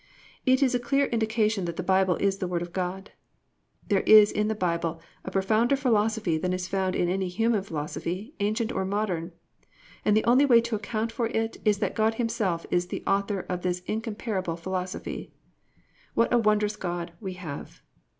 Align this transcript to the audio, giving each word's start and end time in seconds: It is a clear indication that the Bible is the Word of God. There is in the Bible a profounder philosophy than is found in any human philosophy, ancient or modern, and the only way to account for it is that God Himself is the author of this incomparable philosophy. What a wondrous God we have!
It 0.47 0.63
is 0.63 0.73
a 0.73 0.79
clear 0.79 1.05
indication 1.05 1.65
that 1.65 1.75
the 1.75 1.83
Bible 1.83 2.15
is 2.15 2.39
the 2.39 2.47
Word 2.47 2.63
of 2.63 2.73
God. 2.73 3.11
There 3.87 3.99
is 4.01 4.31
in 4.31 4.47
the 4.47 4.55
Bible 4.55 4.99
a 5.23 5.29
profounder 5.29 5.75
philosophy 5.75 6.39
than 6.39 6.53
is 6.53 6.67
found 6.67 6.95
in 6.95 7.07
any 7.07 7.27
human 7.27 7.61
philosophy, 7.61 8.33
ancient 8.39 8.71
or 8.71 8.83
modern, 8.83 9.31
and 10.03 10.17
the 10.17 10.23
only 10.25 10.43
way 10.43 10.59
to 10.61 10.75
account 10.75 11.11
for 11.11 11.27
it 11.27 11.57
is 11.63 11.77
that 11.77 11.93
God 11.93 12.15
Himself 12.15 12.65
is 12.71 12.87
the 12.87 13.03
author 13.05 13.41
of 13.41 13.61
this 13.61 13.81
incomparable 13.85 14.55
philosophy. 14.57 15.29
What 16.15 16.33
a 16.33 16.39
wondrous 16.39 16.77
God 16.77 17.11
we 17.19 17.33
have! 17.33 17.83